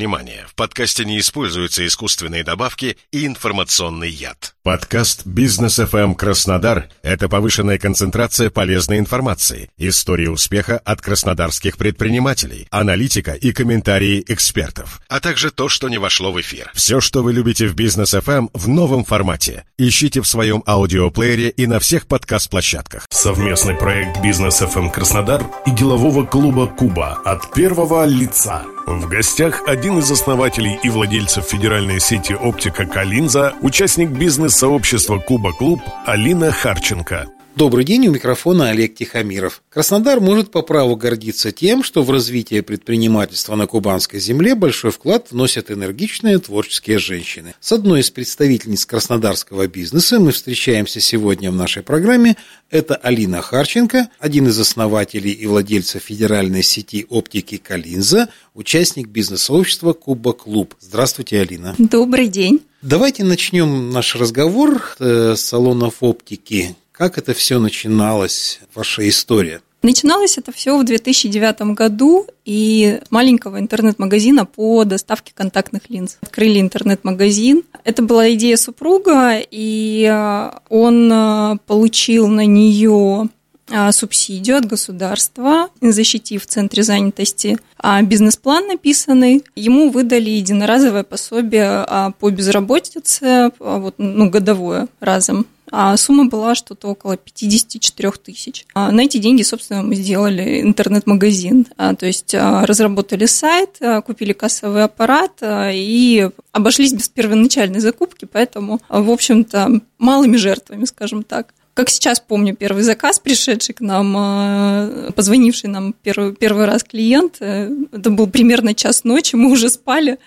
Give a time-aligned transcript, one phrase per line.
[0.00, 4.54] внимание, в подкасте не используются искусственные добавки и информационный яд.
[4.62, 13.32] Подкаст «Бизнес FM Краснодар»— это повышенная концентрация полезной информации, истории успеха от краснодарских предпринимателей, аналитика
[13.32, 16.70] и комментарии экспертов, а также то, что не вошло в эфир.
[16.72, 19.64] Все, что вы любите в «Бизнес FM» в новом формате.
[19.76, 23.06] Ищите в своем аудиоплеере и на всех подкаст-площадках.
[23.10, 28.64] Совместный проект «Бизнес FM Краснодар» и делового клуба «Куба» от первого лица.
[28.90, 35.80] В гостях один из основателей и владельцев федеральной сети «Оптика Калинза», участник бизнес-сообщества «Куба Клуб»
[36.06, 37.28] Алина Харченко.
[37.56, 39.62] Добрый день, у микрофона Олег Тихомиров.
[39.70, 45.26] Краснодар может по праву гордиться тем, что в развитие предпринимательства на кубанской земле большой вклад
[45.30, 47.54] вносят энергичные творческие женщины.
[47.60, 52.36] С одной из представительниц краснодарского бизнеса мы встречаемся сегодня в нашей программе.
[52.70, 60.34] Это Алина Харченко, один из основателей и владельцев федеральной сети оптики Калинза, участник бизнес-сообщества Куба
[60.34, 60.76] Клуб.
[60.78, 61.74] Здравствуйте, Алина.
[61.78, 62.60] Добрый день.
[62.80, 69.62] Давайте начнем наш разговор э, с салонов оптики как это все начиналось, ваша история?
[69.80, 76.18] Начиналось это все в 2009 году и маленького интернет-магазина по доставке контактных линз.
[76.20, 77.62] Открыли интернет-магазин.
[77.84, 83.30] Это была идея супруга, и э, он э, получил на нее
[83.70, 89.42] э, субсидию от государства, защитив в центре занятости а бизнес-план написанный.
[89.56, 97.16] Ему выдали единоразовое пособие по безработице, вот, ну, годовое разом а сумма была что-то около
[97.16, 98.66] 54 тысяч.
[98.74, 104.00] А на эти деньги, собственно, мы сделали интернет-магазин, а, то есть а, разработали сайт, а,
[104.00, 111.54] купили кассовый аппарат и обошлись без первоначальной закупки, поэтому, в общем-то, малыми жертвами, скажем так.
[111.74, 117.70] Как сейчас помню первый заказ, пришедший к нам, позвонивший нам первый, первый раз клиент, э,
[117.92, 120.18] это был примерно час ночи, мы уже спали,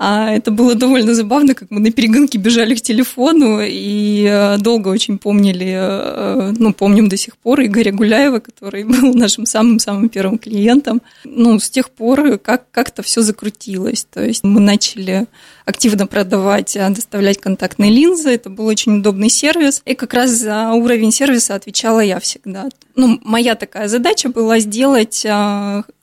[0.00, 4.90] а это было довольно забавно, как мы на перегонке бежали к телефону и э, долго
[4.90, 10.38] очень помнили, э, ну, помним до сих пор Игоря Гуляева, который был нашим самым-самым первым
[10.38, 11.02] клиентом.
[11.24, 14.06] Ну, с тех пор как- как-то все закрутилось.
[14.08, 15.26] То есть мы начали
[15.64, 18.30] активно продавать, доставлять контактные линзы.
[18.30, 19.82] Это был очень удобный сервис.
[19.84, 22.68] И как раз за уровень сервиса отвечала я всегда.
[22.94, 25.26] Ну, моя такая задача была сделать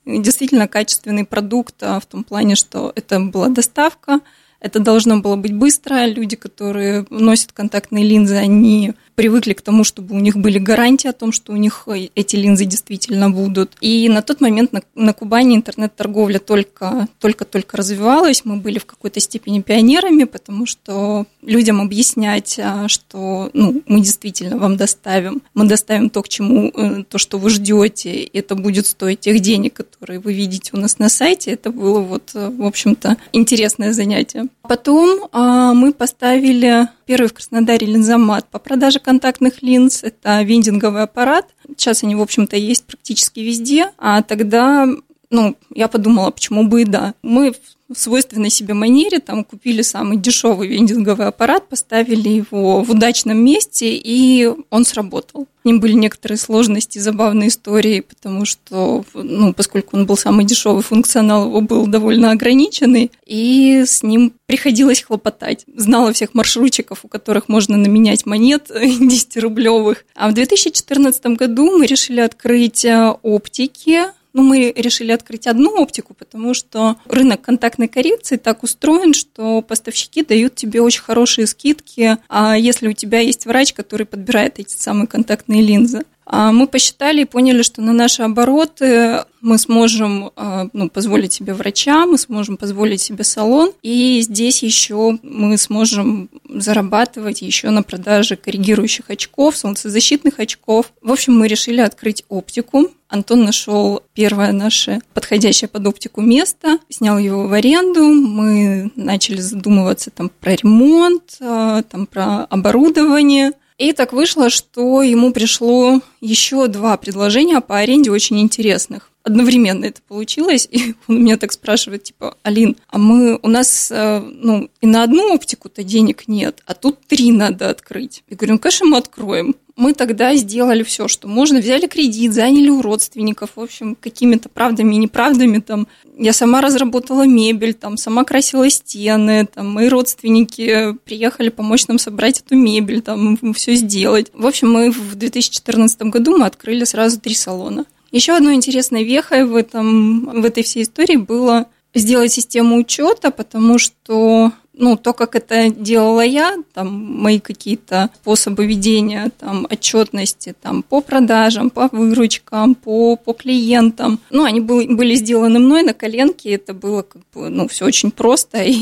[0.05, 4.19] действительно качественный продукт а, в том плане, что это была доставка,
[4.59, 6.05] это должно было быть быстро.
[6.05, 11.13] Люди, которые носят контактные линзы, они привыкли к тому, чтобы у них были гарантии о
[11.13, 13.71] том, что у них э, эти линзы действительно будут.
[13.81, 18.43] И на тот момент на, на Кубани интернет-торговля только, только-только развивалась.
[18.43, 24.57] Мы были в какой-то степени пионерами, потому что людям объяснять, а, что ну, мы действительно
[24.57, 29.21] вам доставим, мы доставим то, к чему, э, то, что вы ждете, это будет стоить
[29.21, 33.17] тех денег, которые вы видите у нас на сайте, это было вот, э, в общем-то,
[33.31, 34.47] интересное занятие.
[34.63, 40.03] Потом а, мы поставили первый в Краснодаре линзомат по продаже контактных линз.
[40.03, 41.47] Это вендинговый аппарат.
[41.77, 43.91] Сейчас они, в общем-то, есть практически везде.
[43.97, 44.87] А тогда
[45.29, 47.13] ну, я подумала, почему бы и да.
[47.21, 47.53] Мы
[47.87, 53.95] в свойственной себе манере там купили самый дешевый вендинговый аппарат, поставили его в удачном месте,
[53.95, 55.47] и он сработал.
[55.61, 60.83] С ним были некоторые сложности, забавные истории, потому что, ну, поскольку он был самый дешевый,
[60.83, 65.65] функционал его был довольно ограниченный, и с ним приходилось хлопотать.
[65.75, 69.97] Знала всех маршрутчиков, у которых можно наменять монет 10-рублевых.
[70.15, 76.13] А в 2014 году мы решили открыть э, оптики, ну, мы решили открыть одну оптику,
[76.13, 82.57] потому что рынок контактной коррекции так устроен, что поставщики дают тебе очень хорошие скидки, а
[82.57, 86.03] если у тебя есть врач, который подбирает эти самые контактные линзы.
[86.25, 91.53] А мы посчитали и поняли, что на наши обороты мы сможем а, ну, позволить себе
[91.53, 98.37] врача, мы сможем позволить себе салон, и здесь еще мы сможем зарабатывать еще на продаже
[98.37, 100.91] коррегирующих очков, солнцезащитных очков.
[101.03, 102.87] В общем, мы решили открыть оптику.
[103.07, 110.09] Антон нашел первое наше подходящее под оптику место, снял его в аренду, мы начали задумываться
[110.09, 116.97] там про ремонт, а, там про оборудование– и так вышло, что ему пришло еще два
[116.97, 119.11] предложения по аренде очень интересных.
[119.25, 124.19] Одновременно это получилось, и он меня так спрашивает, типа, Алин, а мы, у нас, э,
[124.19, 128.23] ну, и на одну оптику-то денег нет, а тут три надо открыть.
[128.29, 132.69] Я говорю, ну, конечно, мы откроем мы тогда сделали все, что можно, взяли кредит, заняли
[132.69, 135.87] у родственников, в общем, какими-то правдами и неправдами там.
[136.17, 142.39] Я сама разработала мебель, там, сама красила стены, там, мои родственники приехали помочь нам собрать
[142.39, 144.31] эту мебель, там, все сделать.
[144.33, 147.85] В общем, мы в 2014 году мы открыли сразу три салона.
[148.15, 153.77] Еще одной интересной вехой в, этом, в этой всей истории было сделать систему учета, потому
[153.77, 160.81] что ну, то, как это делала я, там, мои какие-то способы ведения, там, отчетности, там,
[160.81, 166.51] по продажам, по выручкам, по, по клиентам, ну, они были, были сделаны мной на коленке,
[166.51, 168.77] это было, как бы, ну, все очень просто, и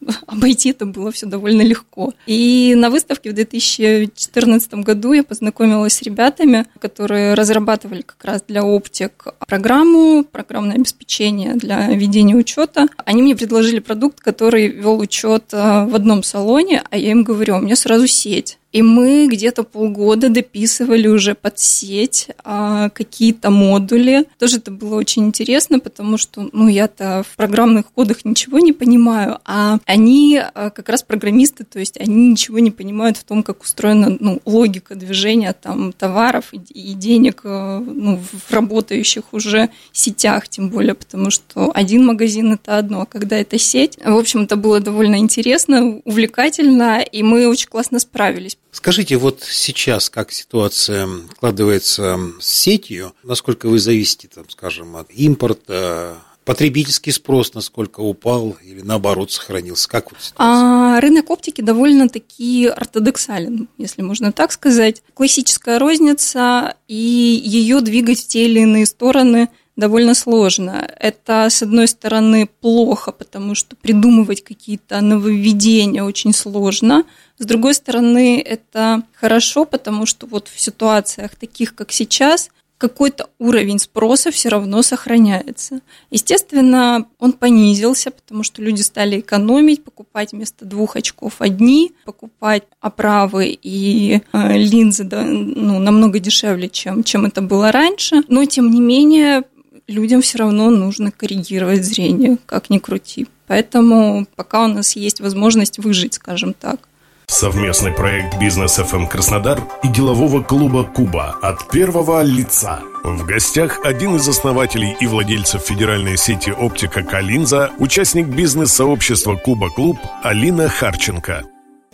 [0.26, 2.12] обойти это было все довольно легко.
[2.26, 8.64] И на выставке в 2014 году я познакомилась с ребятами, которые разрабатывали как раз для
[8.64, 12.86] оптик программу, программное обеспечение для ведения учета.
[13.04, 17.56] Они мне предложили продукт, который вел учет э, в одном салоне, а я им говорю,
[17.56, 18.58] у меня сразу сеть.
[18.74, 24.24] И мы где-то полгода дописывали уже под сеть а, какие-то модули.
[24.36, 29.38] Тоже это было очень интересно, потому что, ну, я-то в программных кодах ничего не понимаю,
[29.44, 33.62] а они а, как раз программисты, то есть они ничего не понимают в том, как
[33.62, 40.48] устроена ну, логика движения там товаров и, и денег а, ну, в работающих уже сетях,
[40.48, 44.56] тем более, потому что один магазин это одно, а когда это сеть, в общем, это
[44.56, 48.58] было довольно интересно, увлекательно, и мы очень классно справились.
[48.74, 53.14] Скажите, вот сейчас как ситуация складывается с сетью?
[53.22, 59.88] Насколько вы зависите, там, скажем, от импорта, потребительский спрос насколько упал или наоборот сохранился?
[59.88, 60.96] Как вот ситуация?
[60.96, 65.02] А, рынок оптики довольно-таки ортодоксален, если можно так сказать.
[65.14, 70.88] Классическая розница, и ее двигать в те или иные стороны довольно сложно.
[70.98, 77.04] Это, с одной стороны, плохо, потому что придумывать какие-то нововведения очень сложно–
[77.38, 83.78] с другой стороны, это хорошо, потому что вот в ситуациях таких, как сейчас, какой-то уровень
[83.78, 85.80] спроса все равно сохраняется.
[86.10, 93.58] Естественно, он понизился, потому что люди стали экономить, покупать вместо двух очков одни, покупать оправы
[93.60, 98.22] и э, линзы да, ну, намного дешевле, чем, чем это было раньше.
[98.28, 99.44] Но, тем не менее,
[99.86, 103.26] людям все равно нужно коррегировать зрение, как ни крути.
[103.46, 106.88] Поэтому пока у нас есть возможность выжить, скажем так.
[107.26, 112.80] Совместный проект «Бизнес ФМ Краснодар» и делового клуба «Куба» от первого лица.
[113.02, 119.98] В гостях один из основателей и владельцев федеральной сети «Оптика Калинза», участник бизнес-сообщества «Куба Клуб»
[120.22, 121.44] Алина Харченко.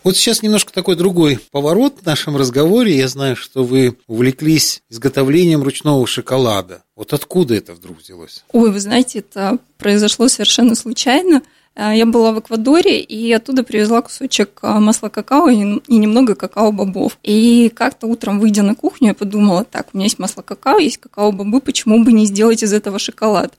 [0.03, 2.97] Вот сейчас немножко такой другой поворот в нашем разговоре.
[2.97, 6.83] Я знаю, что вы увлеклись изготовлением ручного шоколада.
[7.01, 8.45] Вот откуда это вдруг взялось?
[8.53, 11.41] Ой, вы знаете, это произошло совершенно случайно.
[11.75, 15.57] А, я была в Эквадоре и оттуда привезла кусочек а, масла какао и
[15.89, 17.17] немного какао-бобов.
[17.23, 20.99] И как-то утром, выйдя на кухню, я подумала, так, у меня есть масло какао, есть
[20.99, 23.55] какао-бобы, почему бы не сделать из этого шоколад?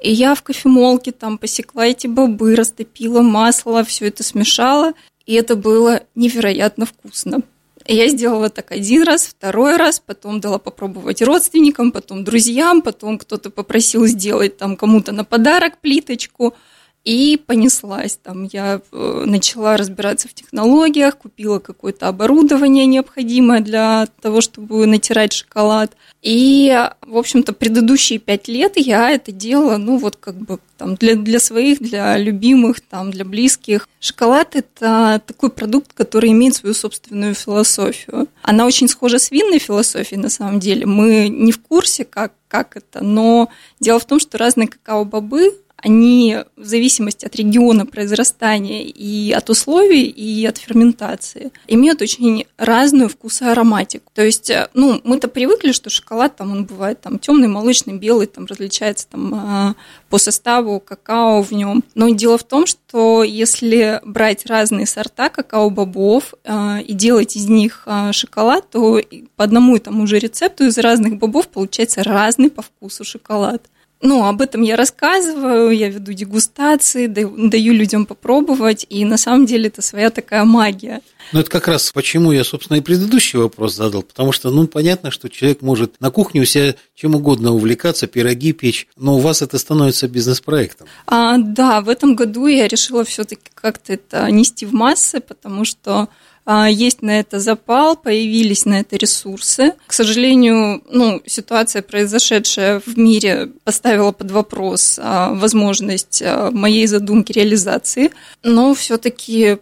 [0.00, 4.94] И я в кофемолке там посекла эти бобы, растопила масло, все это смешала,
[5.26, 7.42] и это было невероятно вкусно.
[7.90, 13.48] Я сделала так один раз, второй раз, потом дала попробовать родственникам, потом друзьям, потом кто-то
[13.50, 16.54] попросил сделать там кому-то на подарок плиточку–
[17.08, 18.18] и понеслась.
[18.22, 25.32] Там я э, начала разбираться в технологиях, купила какое-то оборудование необходимое для того, чтобы натирать
[25.32, 25.96] шоколад.
[26.20, 26.70] И,
[27.00, 31.40] в общем-то, предыдущие пять лет я это делала, ну, вот как бы там для, для
[31.40, 33.88] своих, для любимых, там, для близких.
[34.00, 38.28] Шоколад– это такой продукт, который имеет свою собственную философию.
[38.42, 40.84] Она очень схожа с винной философией, на самом деле.
[40.84, 43.48] Мы не в курсе, как, как это, но
[43.80, 50.04] дело в том, что разные какао-бобы они в зависимости от региона произрастания и от условий,
[50.04, 54.10] и от ферментации, имеют очень разную вкус и ароматику.
[54.12, 58.26] То есть, э, ну, мы-то привыкли, что шоколад там он бывает там темный, молочный, белый,
[58.26, 59.74] там различается там а,
[60.10, 61.84] по составу какао в нем.
[61.94, 67.86] Но дело в том, что если брать разные сорта какао-бобов а, и делать из них
[68.10, 69.00] шоколад, то
[69.36, 73.62] по одному и тому же рецепту из разных бобов получается разный по вкусу шоколад.
[74.00, 79.68] Ну, об этом я рассказываю, я веду дегустации, даю людям попробовать, и на самом деле
[79.68, 81.00] это своя такая магия.
[81.32, 85.10] Ну, это как раз почему я, собственно, и предыдущий вопрос задал, потому что, ну, понятно,
[85.10, 89.42] что человек может на кухне у себя чем угодно увлекаться, пироги печь, но у вас
[89.42, 90.86] это становится бизнес-проектом.
[91.06, 96.08] А, да, в этом году я решила все-таки как-то это нести в массы, потому что
[96.48, 99.74] есть на это запал, появились на это ресурсы.
[99.86, 107.32] К сожалению, ну, ситуация, произошедшая в мире, поставила под вопрос а, возможность а, моей задумки
[107.32, 108.12] реализации,
[108.42, 109.58] но все-таки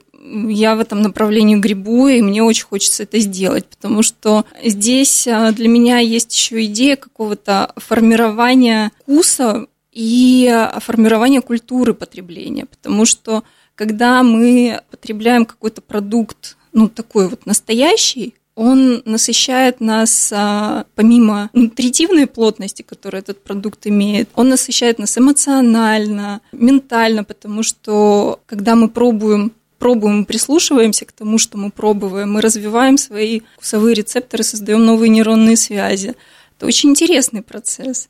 [0.48, 5.68] я в этом направлении грибу, и мне очень хочется это сделать, потому что здесь для
[5.68, 13.44] меня есть еще идея какого-то формирования вкуса и формирования культуры потребления, потому что
[13.76, 22.26] когда мы потребляем какой-то продукт ну, такой вот настоящий, он насыщает нас, а, помимо нутритивной
[22.26, 29.52] плотности, которую этот продукт имеет, он насыщает нас эмоционально, ментально, потому что когда мы пробуем
[29.78, 35.56] пробуем, прислушиваемся к тому, что мы пробуем, мы развиваем свои вкусовые рецепторы, создаем новые нейронные
[35.56, 36.14] связи.
[36.56, 38.08] Это очень интересный процесс.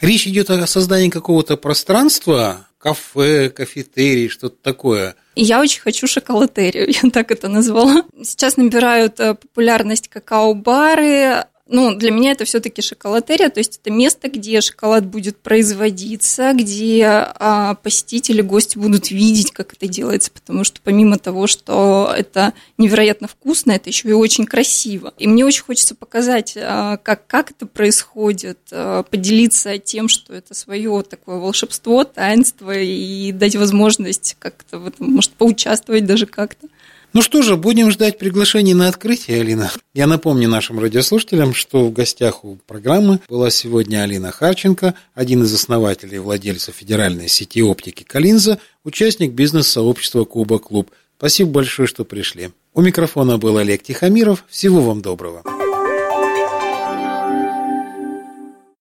[0.00, 5.14] Речь идет о создании какого-то пространства, кафе, кафетерий, что-то такое.
[5.34, 8.04] Я очень хочу шоколатерию, я так это назвала.
[8.22, 14.28] Сейчас набирают э, популярность какао-бары, ну, для меня это все-таки шоколатерия, то есть это место,
[14.28, 20.80] где шоколад будет производиться, где а, посетители, гости будут видеть, как это делается, потому что
[20.84, 25.14] помимо того, что это невероятно вкусно, это еще и очень красиво.
[25.18, 30.52] И мне очень хочется показать, а, как, как это происходит, а, поделиться тем, что это
[30.52, 36.68] свое такое волшебство, таинство, и дать возможность как-то в этом, может, поучаствовать даже как-то.
[37.14, 39.70] Ну что же, будем ждать приглашений на открытие, Алина.
[39.94, 45.54] Я напомню нашим радиослушателям, что в гостях у программы была сегодня Алина Харченко, один из
[45.54, 50.90] основателей и владельцев федеральной сети оптики Калинза, участник бизнес-сообщества Куба Клуб.
[51.16, 52.50] Спасибо большое, что пришли.
[52.74, 54.44] У микрофона был Олег Тихомиров.
[54.48, 55.44] Всего вам доброго.